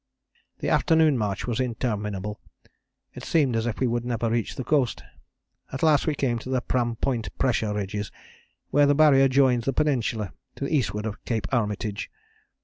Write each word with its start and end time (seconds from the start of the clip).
The 0.57 0.69
afternoon 0.69 1.15
march 1.15 1.45
was 1.45 1.59
interminable; 1.59 2.39
it 3.13 3.23
seemed 3.23 3.55
as 3.55 3.67
if 3.67 3.79
we 3.79 3.85
would 3.85 4.03
never 4.03 4.31
reach 4.31 4.55
the 4.55 4.63
coast. 4.63 5.03
At 5.71 5.83
last 5.83 6.07
we 6.07 6.15
came 6.15 6.39
to 6.39 6.49
the 6.49 6.59
Pram 6.61 6.95
Point 6.95 7.29
Pressure 7.37 7.71
Ridges 7.75 8.11
where 8.71 8.87
the 8.87 8.95
Barrier 8.95 9.27
joins 9.27 9.65
the 9.65 9.73
peninsula 9.73 10.33
to 10.55 10.65
eastward 10.67 11.05
of 11.05 11.23
Cape 11.25 11.45
Armitage. 11.53 12.09